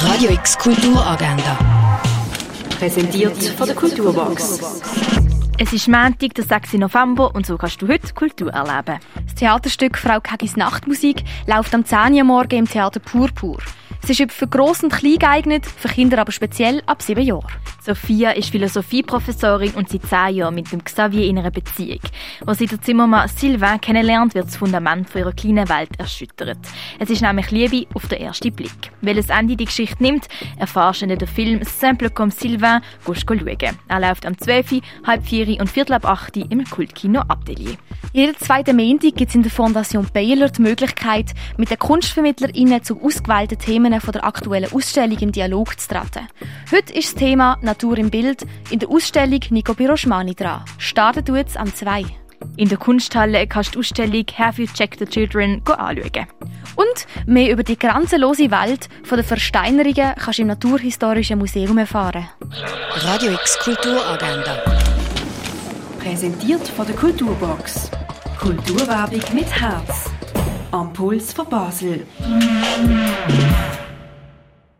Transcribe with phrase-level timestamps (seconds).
[0.00, 1.58] Radio X Kulturagenda.
[2.78, 4.60] Präsentiert von der Kulturbox.
[5.58, 6.74] Es ist Montag, der 6.
[6.74, 9.00] November und so kannst du heute Kultur erleben.
[9.24, 13.58] Das Theaterstück Frau Kagis Nachtmusik läuft am 10 Uhr morgen im Theater Purpur.
[14.10, 17.44] Es ist für Gross und Klein geeignet, für Kinder aber speziell ab 7 Jahren.
[17.82, 22.00] Sophia ist Philosophieprofessorin und seit 10 Jahren mit dem Xavier in einer Beziehung.
[22.46, 26.56] Als sie der Zimmermann Sylvain kennenlernt, wird das Fundament von ihrer kleinen Welt erschüttert.
[26.98, 28.92] Es ist nämlich Liebe auf den ersten Blick.
[29.02, 33.78] Welches Ende die Geschichte nimmt, erfahrst du in dem Film Simple comme Sylvain, schauen.
[33.88, 37.76] Er läuft am 12., halb 4 und viertel ab 8 im Kultkino Atelier.
[38.12, 43.02] Jeden zweiten Montag gibt es in der Fondation Baylor die Möglichkeit, mit den KunstvermittlerInnen zu
[43.02, 46.28] ausgewählten Themen von der aktuellen Ausstellung im Dialog zu treten.
[46.70, 50.64] Heute ist das Thema Natur im Bild in der Ausstellung Nico Piroschmani dran.
[50.78, 52.04] Startet jetzt am 2.
[52.56, 56.26] In der Kunsthalle kannst du die Ausstellung Have You Checked the Children anschauen.
[56.76, 62.28] Und mehr über die grenzenlose Welt der Versteinerungen kannst du im Naturhistorischen Museum erfahren.
[62.94, 64.62] Radio X Kulturagenda.
[65.98, 67.90] Präsentiert von der Kulturbox.
[68.38, 70.10] Kulturwerbung mit Herz.
[70.70, 72.06] Am Puls von Basel.